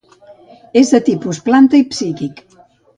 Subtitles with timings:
[0.81, 2.47] És de tipus planta i psíquic.